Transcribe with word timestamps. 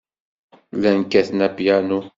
Llan 0.81 0.99
kkaten 1.03 1.39
apyanu. 1.47 1.99